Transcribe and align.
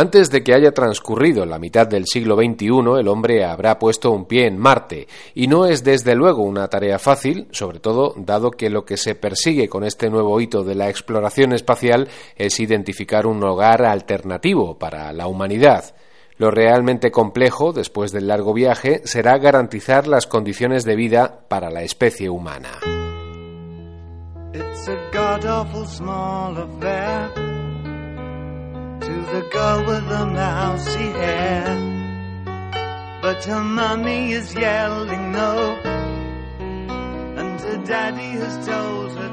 Antes 0.00 0.30
de 0.30 0.42
que 0.42 0.54
haya 0.54 0.72
transcurrido 0.72 1.44
la 1.44 1.58
mitad 1.58 1.86
del 1.86 2.06
siglo 2.06 2.34
XXI, 2.34 3.00
el 3.00 3.06
hombre 3.06 3.44
habrá 3.44 3.78
puesto 3.78 4.10
un 4.12 4.24
pie 4.24 4.46
en 4.46 4.56
Marte, 4.56 5.06
y 5.34 5.46
no 5.46 5.66
es 5.66 5.84
desde 5.84 6.14
luego 6.14 6.42
una 6.42 6.68
tarea 6.68 6.98
fácil, 6.98 7.48
sobre 7.50 7.80
todo 7.80 8.14
dado 8.16 8.50
que 8.50 8.70
lo 8.70 8.86
que 8.86 8.96
se 8.96 9.14
persigue 9.14 9.68
con 9.68 9.84
este 9.84 10.08
nuevo 10.08 10.40
hito 10.40 10.64
de 10.64 10.74
la 10.74 10.88
exploración 10.88 11.52
espacial 11.52 12.08
es 12.34 12.60
identificar 12.60 13.26
un 13.26 13.44
hogar 13.44 13.84
alternativo 13.84 14.78
para 14.78 15.12
la 15.12 15.26
humanidad. 15.26 15.94
Lo 16.38 16.50
realmente 16.50 17.10
complejo, 17.10 17.74
después 17.74 18.10
del 18.10 18.28
largo 18.28 18.54
viaje, 18.54 19.02
será 19.04 19.36
garantizar 19.36 20.08
las 20.08 20.26
condiciones 20.26 20.86
de 20.86 20.96
vida 20.96 21.40
para 21.46 21.68
la 21.68 21.82
especie 21.82 22.30
humana. 22.30 22.70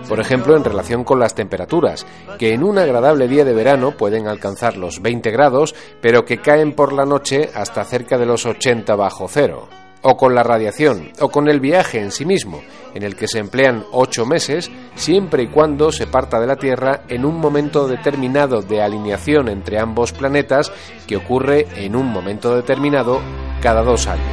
Por 0.07 0.19
ejemplo, 0.19 0.55
en 0.55 0.63
relación 0.63 1.03
con 1.03 1.19
las 1.19 1.33
temperaturas, 1.33 2.05
que 2.37 2.53
en 2.53 2.63
un 2.63 2.77
agradable 2.77 3.27
día 3.27 3.43
de 3.43 3.53
verano 3.53 3.97
pueden 3.97 4.27
alcanzar 4.27 4.77
los 4.77 5.01
20 5.01 5.31
grados, 5.31 5.73
pero 6.01 6.25
que 6.25 6.41
caen 6.41 6.73
por 6.73 6.93
la 6.93 7.05
noche 7.05 7.49
hasta 7.53 7.83
cerca 7.83 8.17
de 8.17 8.25
los 8.25 8.45
80 8.45 8.95
bajo 8.95 9.27
cero 9.27 9.67
o 10.01 10.15
con 10.15 10.35
la 10.35 10.43
radiación, 10.43 11.11
o 11.19 11.29
con 11.29 11.49
el 11.49 11.59
viaje 11.59 11.99
en 12.01 12.11
sí 12.11 12.25
mismo, 12.25 12.61
en 12.93 13.03
el 13.03 13.15
que 13.15 13.27
se 13.27 13.39
emplean 13.39 13.85
ocho 13.91 14.25
meses, 14.25 14.71
siempre 14.95 15.43
y 15.43 15.47
cuando 15.47 15.91
se 15.91 16.07
parta 16.07 16.39
de 16.39 16.47
la 16.47 16.55
Tierra 16.55 17.01
en 17.07 17.25
un 17.25 17.39
momento 17.39 17.87
determinado 17.87 18.61
de 18.61 18.81
alineación 18.81 19.49
entre 19.49 19.79
ambos 19.79 20.13
planetas 20.13 20.71
que 21.05 21.17
ocurre 21.17 21.67
en 21.75 21.95
un 21.95 22.07
momento 22.07 22.55
determinado 22.55 23.21
cada 23.61 23.83
dos 23.83 24.07
años. 24.07 24.25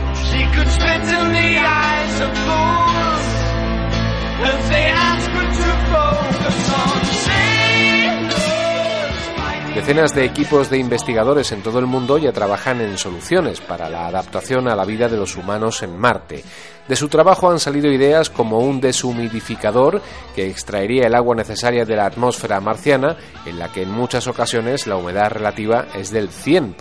Decenas 9.84 10.14
de 10.14 10.24
equipos 10.24 10.70
de 10.70 10.78
investigadores 10.78 11.52
en 11.52 11.62
todo 11.62 11.78
el 11.78 11.84
mundo 11.84 12.16
ya 12.16 12.32
trabajan 12.32 12.80
en 12.80 12.96
soluciones 12.96 13.60
para 13.60 13.90
la 13.90 14.06
adaptación 14.06 14.66
a 14.66 14.74
la 14.74 14.86
vida 14.86 15.10
de 15.10 15.18
los 15.18 15.36
humanos 15.36 15.82
en 15.82 15.98
Marte. 15.98 16.42
De 16.88 16.96
su 16.96 17.08
trabajo 17.08 17.50
han 17.50 17.58
salido 17.58 17.90
ideas 17.90 18.28
como 18.28 18.58
un 18.58 18.78
deshumidificador 18.78 20.02
que 20.36 20.50
extraería 20.50 21.06
el 21.06 21.14
agua 21.14 21.34
necesaria 21.34 21.86
de 21.86 21.96
la 21.96 22.04
atmósfera 22.04 22.60
marciana, 22.60 23.16
en 23.46 23.58
la 23.58 23.72
que 23.72 23.82
en 23.82 23.90
muchas 23.90 24.26
ocasiones 24.26 24.86
la 24.86 24.96
humedad 24.96 25.30
relativa 25.30 25.86
es 25.94 26.10
del 26.10 26.28
100%. 26.28 26.74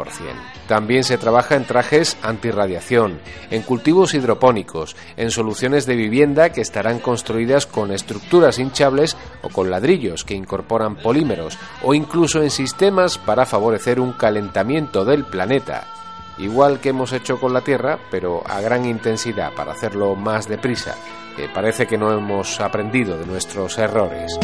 También 0.67 1.05
se 1.05 1.17
trabaja 1.17 1.55
en 1.55 1.63
trajes 1.63 2.17
antirradiación, 2.21 3.21
en 3.49 3.61
cultivos 3.61 4.13
hidropónicos, 4.13 4.97
en 5.15 5.31
soluciones 5.31 5.85
de 5.85 5.95
vivienda 5.95 6.51
que 6.51 6.61
estarán 6.61 6.99
construidas 6.99 7.65
con 7.65 7.91
estructuras 7.91 8.59
hinchables 8.59 9.15
o 9.41 9.49
con 9.49 9.71
ladrillos 9.71 10.25
que 10.25 10.35
incorporan 10.35 10.97
polímeros, 10.97 11.57
o 11.81 11.93
incluso 11.93 12.41
en 12.41 12.49
sistemas 12.49 13.17
para 13.17 13.45
favorecer 13.45 14.01
un 14.01 14.11
calentamiento 14.11 15.05
del 15.05 15.23
planeta 15.23 16.02
igual 16.37 16.79
que 16.79 16.89
hemos 16.89 17.13
hecho 17.13 17.39
con 17.39 17.53
la 17.53 17.61
Tierra, 17.61 17.99
pero 18.09 18.43
a 18.45 18.61
gran 18.61 18.85
intensidad 18.85 19.53
para 19.53 19.73
hacerlo 19.73 20.15
más 20.15 20.47
deprisa. 20.47 20.95
que 21.35 21.49
parece 21.49 21.87
que 21.87 21.97
no 21.97 22.11
hemos 22.11 22.59
aprendido 22.59 23.17
de 23.17 23.25
nuestros 23.25 23.79
errores. 23.79 24.37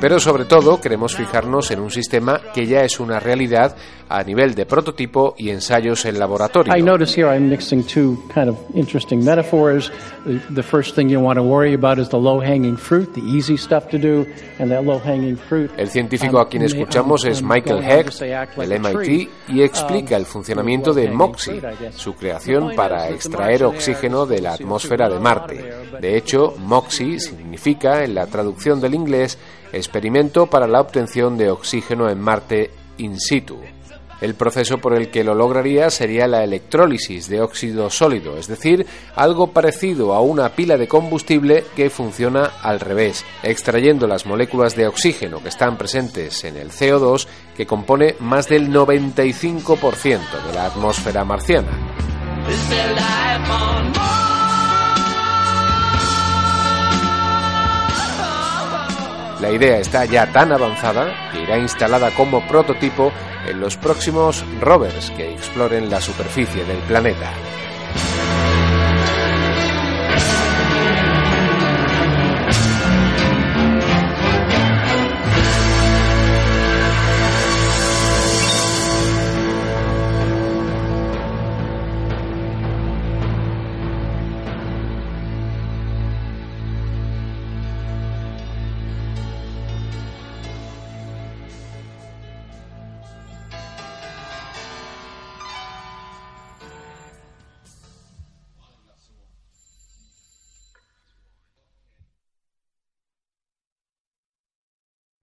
Pero 0.00 0.18
sobre 0.18 0.46
todo 0.46 0.80
queremos 0.80 1.14
fijarnos 1.14 1.70
en 1.70 1.80
un 1.80 1.90
sistema 1.90 2.40
que 2.54 2.66
ya 2.66 2.84
es 2.84 3.00
una 3.00 3.20
realidad 3.20 3.76
a 4.08 4.24
nivel 4.24 4.54
de 4.54 4.66
prototipo 4.66 5.34
y 5.38 5.50
ensayos 5.50 6.04
en 6.04 6.18
laboratorio. 6.18 6.74
I 6.76 6.82
notice 6.82 7.14
here 7.14 7.28
I'm 7.32 7.48
mixing 7.48 7.84
two 7.84 8.16
kind 8.34 8.48
of 8.48 8.56
interesting 8.74 9.22
metaphors. 9.24 9.92
The 10.52 10.62
first 10.62 10.96
thing 10.96 11.08
you 11.08 11.20
want 11.20 11.38
to 11.38 11.44
worry 11.44 11.74
about 11.74 11.98
is 11.98 12.08
the 12.08 12.18
low-hanging 12.18 12.76
fruit, 12.76 13.12
the 13.14 13.20
easy 13.20 13.56
stuff 13.56 13.88
to 13.90 13.98
do, 13.98 14.26
and 14.58 14.70
that 14.70 14.84
low-hanging 14.84 15.36
fruit. 15.36 15.70
El 15.76 15.88
científico 15.88 16.40
a 16.40 16.48
quien 16.48 16.64
escuchamos 16.64 17.24
es 17.24 17.42
Michael 17.42 17.84
Heck 17.84 18.12
del 18.56 18.80
MIT 18.80 19.30
y 19.48 19.62
explica 19.62 20.16
el 20.16 20.26
funcionamiento 20.26 20.92
de 20.92 21.10
MOXIE, 21.10 21.60
su 21.92 22.14
creación 22.14 22.74
para 22.74 23.10
extraer 23.10 23.64
oxígeno 23.64 24.26
de 24.26 24.40
la 24.40 24.54
atmósfera 24.54 25.08
de 25.08 25.20
Marte. 25.20 25.72
De 26.00 26.16
hecho, 26.16 26.54
MOXIE 26.58 27.18
significa 27.50 28.04
en 28.04 28.14
la 28.14 28.28
traducción 28.28 28.80
del 28.80 28.94
inglés 28.94 29.36
experimento 29.72 30.46
para 30.46 30.68
la 30.68 30.80
obtención 30.80 31.36
de 31.36 31.50
oxígeno 31.50 32.08
en 32.08 32.20
Marte 32.20 32.70
in 32.98 33.18
situ. 33.18 33.58
El 34.20 34.34
proceso 34.34 34.78
por 34.78 34.94
el 34.94 35.10
que 35.10 35.24
lo 35.24 35.34
lograría 35.34 35.90
sería 35.90 36.28
la 36.28 36.44
electrólisis 36.44 37.28
de 37.28 37.40
óxido 37.40 37.90
sólido, 37.90 38.36
es 38.36 38.46
decir, 38.46 38.86
algo 39.16 39.48
parecido 39.48 40.12
a 40.12 40.20
una 40.20 40.50
pila 40.50 40.76
de 40.76 40.86
combustible 40.86 41.64
que 41.74 41.90
funciona 41.90 42.50
al 42.62 42.78
revés, 42.78 43.24
extrayendo 43.42 44.06
las 44.06 44.26
moléculas 44.26 44.76
de 44.76 44.86
oxígeno 44.86 45.42
que 45.42 45.48
están 45.48 45.76
presentes 45.76 46.44
en 46.44 46.56
el 46.56 46.70
CO2, 46.70 47.26
que 47.56 47.66
compone 47.66 48.14
más 48.20 48.46
del 48.46 48.70
95% 48.70 50.20
de 50.46 50.52
la 50.54 50.66
atmósfera 50.66 51.24
marciana. 51.24 51.70
La 59.50 59.56
idea 59.56 59.78
está 59.80 60.04
ya 60.04 60.30
tan 60.30 60.52
avanzada 60.52 61.12
que 61.32 61.42
irá 61.42 61.58
instalada 61.58 62.12
como 62.12 62.40
prototipo 62.46 63.10
en 63.48 63.58
los 63.58 63.76
próximos 63.76 64.44
rovers 64.60 65.10
que 65.10 65.32
exploren 65.32 65.90
la 65.90 66.00
superficie 66.00 66.64
del 66.64 66.78
planeta. 66.86 67.32